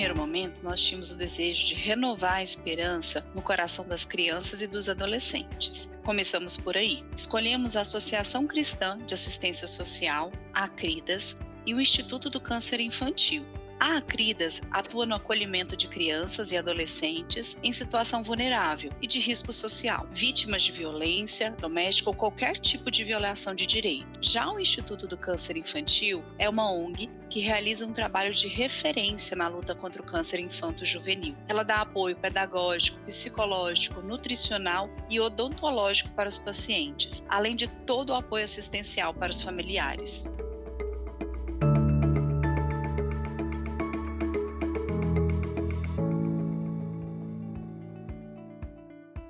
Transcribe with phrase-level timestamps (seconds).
[0.00, 4.66] primeiro momento, nós tínhamos o desejo de renovar a esperança no coração das crianças e
[4.66, 5.92] dos adolescentes.
[6.02, 7.04] Começamos por aí.
[7.14, 13.44] Escolhemos a Associação Cristã de Assistência Social, a ACRIDAS, e o Instituto do Câncer Infantil,
[13.80, 19.54] a Acridas atua no acolhimento de crianças e adolescentes em situação vulnerável e de risco
[19.54, 24.20] social, vítimas de violência doméstica ou qualquer tipo de violação de direito.
[24.20, 29.34] Já o Instituto do Câncer Infantil é uma ONG que realiza um trabalho de referência
[29.34, 31.34] na luta contra o câncer infanto-juvenil.
[31.48, 38.14] Ela dá apoio pedagógico, psicológico, nutricional e odontológico para os pacientes, além de todo o
[38.14, 40.26] apoio assistencial para os familiares.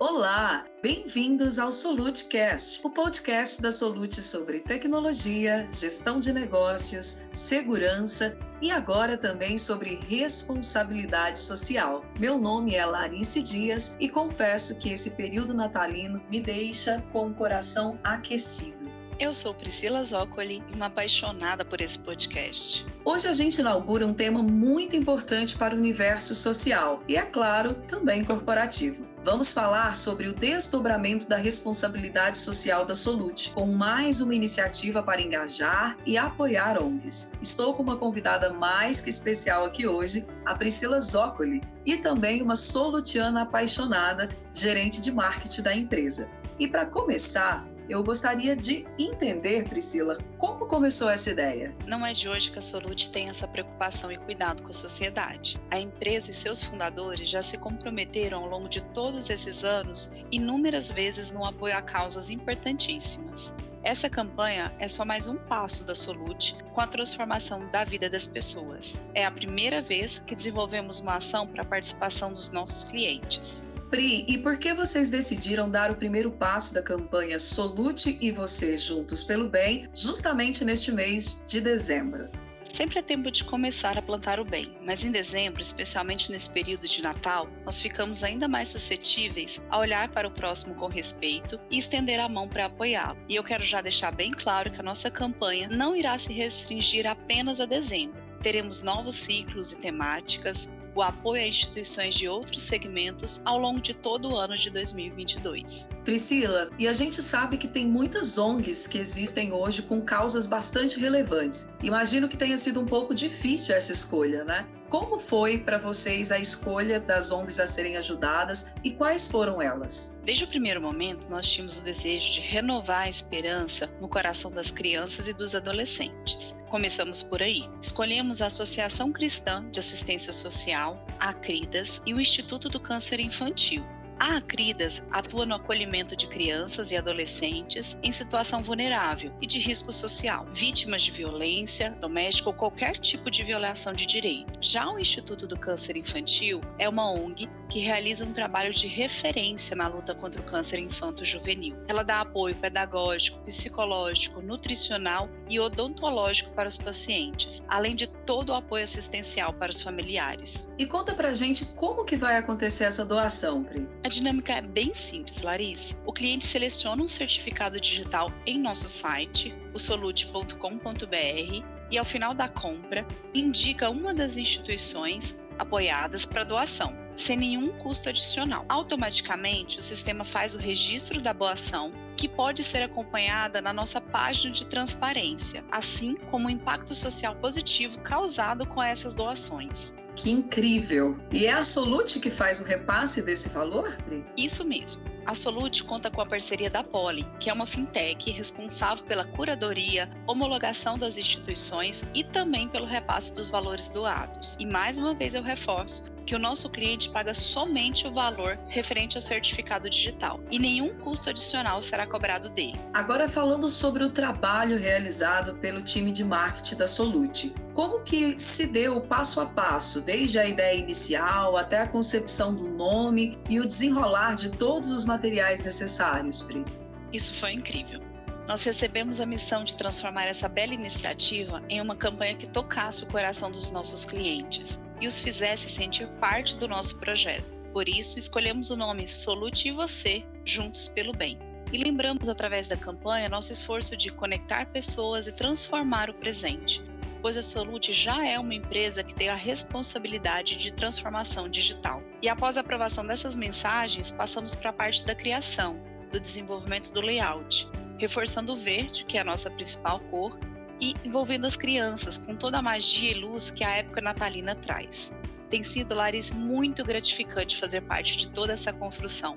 [0.00, 8.70] Olá, bem-vindos ao SoluteCast, o podcast da Solute sobre tecnologia, gestão de negócios, segurança e
[8.70, 12.04] agora também sobre responsabilidade social.
[12.16, 17.34] Meu nome é Larice Dias e confesso que esse período natalino me deixa com o
[17.34, 18.78] coração aquecido.
[19.18, 22.86] Eu sou Priscila Zócoli, uma apaixonada por esse podcast.
[23.04, 27.74] Hoje a gente inaugura um tema muito importante para o universo social e, é claro,
[27.88, 29.04] também corporativo.
[29.30, 35.20] Vamos falar sobre o desdobramento da responsabilidade social da Solute, com mais uma iniciativa para
[35.20, 37.30] engajar e apoiar ONGs.
[37.42, 42.56] Estou com uma convidada mais que especial aqui hoje, a Priscila Zócoli, e também uma
[42.56, 46.26] solutiana apaixonada, gerente de marketing da empresa.
[46.58, 51.74] E para começar, eu gostaria de entender, Priscila, como começou essa ideia?
[51.86, 55.58] Não é de hoje que a Solute tem essa preocupação e cuidado com a sociedade.
[55.70, 60.92] A empresa e seus fundadores já se comprometeram ao longo de todos esses anos inúmeras
[60.92, 63.54] vezes no apoio a causas importantíssimas.
[63.82, 68.26] Essa campanha é só mais um passo da Solute com a transformação da vida das
[68.26, 69.00] pessoas.
[69.14, 73.64] É a primeira vez que desenvolvemos uma ação para a participação dos nossos clientes.
[73.90, 78.76] Pri, e por que vocês decidiram dar o primeiro passo da campanha Solute e Você
[78.76, 82.28] Juntos pelo Bem justamente neste mês de dezembro?
[82.64, 86.86] Sempre é tempo de começar a plantar o bem, mas em dezembro, especialmente nesse período
[86.86, 91.78] de Natal, nós ficamos ainda mais suscetíveis a olhar para o próximo com respeito e
[91.78, 93.18] estender a mão para apoiá-lo.
[93.26, 97.06] E eu quero já deixar bem claro que a nossa campanha não irá se restringir
[97.06, 98.22] apenas a dezembro.
[98.42, 100.68] Teremos novos ciclos e temáticas,
[100.98, 105.88] o apoio a instituições de outros segmentos ao longo de todo o ano de 2022.
[106.08, 110.98] Priscila, e a gente sabe que tem muitas ONGs que existem hoje com causas bastante
[110.98, 111.68] relevantes.
[111.82, 114.66] Imagino que tenha sido um pouco difícil essa escolha, né?
[114.88, 120.16] Como foi para vocês a escolha das ONGs a serem ajudadas e quais foram elas?
[120.24, 124.70] Desde o primeiro momento, nós tínhamos o desejo de renovar a esperança no coração das
[124.70, 126.56] crianças e dos adolescentes.
[126.70, 127.68] Começamos por aí.
[127.82, 133.84] Escolhemos a Associação Cristã de Assistência Social, a ACRIDAS, e o Instituto do Câncer Infantil,
[134.18, 139.92] a Acridas atua no acolhimento de crianças e adolescentes em situação vulnerável e de risco
[139.92, 144.58] social, vítimas de violência doméstica ou qualquer tipo de violação de direito.
[144.60, 149.76] Já o Instituto do Câncer Infantil é uma ONG que realiza um trabalho de referência
[149.76, 151.76] na luta contra o câncer infanto-juvenil.
[151.86, 158.54] Ela dá apoio pedagógico, psicológico, nutricional e odontológico para os pacientes, além de todo o
[158.54, 160.68] apoio assistencial para os familiares.
[160.78, 163.86] E conta pra gente como que vai acontecer essa doação, Pri?
[164.04, 165.96] A dinâmica é bem simples, Larissa.
[166.06, 172.48] O cliente seleciona um certificado digital em nosso site, o solute.com.br, e ao final da
[172.48, 178.64] compra, indica uma das instituições apoiadas para doação, sem nenhum custo adicional.
[178.68, 184.52] Automaticamente, o sistema faz o registro da doação, que pode ser acompanhada na nossa página
[184.52, 189.94] de transparência, assim como o impacto social positivo causado com essas doações.
[190.16, 191.16] Que incrível!
[191.30, 194.24] E é a Solute que faz o repasse desse valor, Pri?
[194.36, 195.02] Isso mesmo.
[195.28, 200.08] A Solute conta com a parceria da Poli, que é uma fintech responsável pela curadoria,
[200.26, 204.56] homologação das instituições e também pelo repasse dos valores doados.
[204.58, 209.16] E mais uma vez eu reforço que o nosso cliente paga somente o valor referente
[209.16, 212.78] ao certificado digital e nenhum custo adicional será cobrado dele.
[212.92, 217.54] Agora falando sobre o trabalho realizado pelo time de marketing da Solute.
[217.72, 222.54] Como que se deu o passo a passo, desde a ideia inicial até a concepção
[222.54, 226.64] do nome e o desenrolar de todos os materiais necessários, Pri?
[227.12, 228.00] Isso foi incrível.
[228.46, 233.06] Nós recebemos a missão de transformar essa bela iniciativa em uma campanha que tocasse o
[233.06, 237.44] coração dos nossos clientes e os fizesse sentir parte do nosso projeto.
[237.72, 241.38] Por isso, escolhemos o nome Solute Você, Juntos pelo Bem.
[241.70, 246.82] E lembramos através da campanha nosso esforço de conectar pessoas e transformar o presente.
[247.20, 252.02] Pois a Solute já é uma empresa que tem a responsabilidade de transformação digital.
[252.22, 255.80] E após a aprovação dessas mensagens, passamos para a parte da criação,
[256.10, 257.68] do desenvolvimento do layout,
[257.98, 260.38] reforçando o verde, que é a nossa principal cor,
[260.80, 265.12] e envolvendo as crianças com toda a magia e luz que a época natalina traz.
[265.50, 269.36] Tem sido, Larissa, muito gratificante fazer parte de toda essa construção.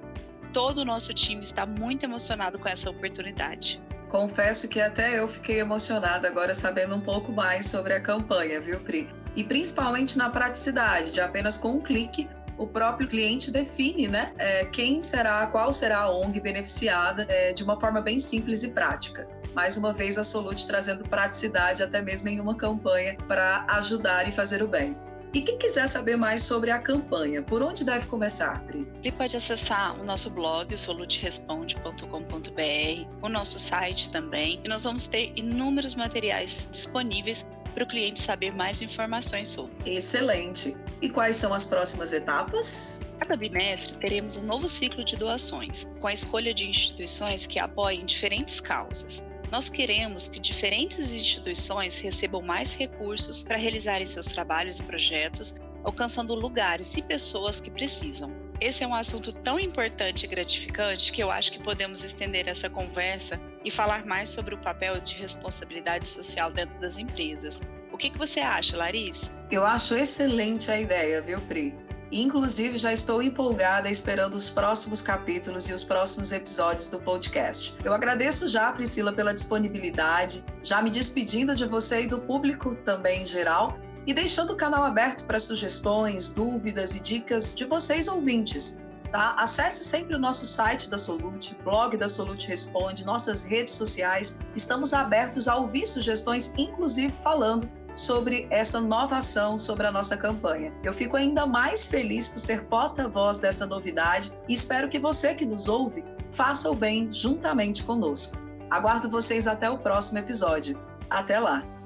[0.54, 3.82] Todo o nosso time está muito emocionado com essa oportunidade.
[4.12, 8.78] Confesso que até eu fiquei emocionada agora sabendo um pouco mais sobre a campanha, viu,
[8.82, 9.10] Pri?
[9.38, 12.28] E principalmente na praticidade, de apenas com um clique
[12.58, 17.64] o próprio cliente define, né, é, quem será, qual será a ONG beneficiada é, de
[17.64, 19.28] uma forma bem simples e prática.
[19.56, 24.32] Mais uma vez, a Solute trazendo praticidade até mesmo em uma campanha para ajudar e
[24.32, 24.96] fazer o bem.
[25.34, 28.86] E quem quiser saber mais sobre a campanha, por onde deve começar, Pri?
[29.02, 35.32] Ele pode acessar o nosso blog, soluteresponde.com.br, o nosso site também, e nós vamos ter
[35.34, 39.72] inúmeros materiais disponíveis para o cliente saber mais informações sobre.
[39.86, 40.76] Excelente!
[41.02, 43.00] E quais são as próximas etapas?
[43.18, 48.06] Cada bimestre teremos um novo ciclo de doações, com a escolha de instituições que apoiem
[48.06, 49.24] diferentes causas.
[49.52, 56.34] Nós queremos que diferentes instituições recebam mais recursos para realizarem seus trabalhos e projetos, alcançando
[56.34, 58.32] lugares e pessoas que precisam.
[58.62, 62.70] Esse é um assunto tão importante e gratificante que eu acho que podemos estender essa
[62.70, 67.62] conversa e falar mais sobre o papel de responsabilidade social dentro das empresas.
[67.92, 69.34] O que, que você acha, Larissa?
[69.52, 71.76] Eu acho excelente a ideia, viu, Pri?
[72.12, 77.74] Inclusive, já estou empolgada esperando os próximos capítulos e os próximos episódios do podcast.
[77.86, 83.24] Eu agradeço já, Priscila, pela disponibilidade, já me despedindo de você e do público também
[83.24, 88.78] em geral, e deixando o canal aberto para sugestões, dúvidas e dicas de vocês ouvintes.
[89.10, 89.36] Tá?
[89.38, 94.40] Acesse sempre o nosso site da Solute, blog da Solute Responde, nossas redes sociais.
[94.56, 100.74] Estamos abertos a ouvir sugestões, inclusive falando sobre essa nova ação, sobre a nossa campanha.
[100.84, 105.46] Eu fico ainda mais feliz por ser porta-voz dessa novidade e espero que você que
[105.46, 108.38] nos ouve faça o bem juntamente conosco.
[108.70, 110.80] Aguardo vocês até o próximo episódio.
[111.10, 111.81] Até lá!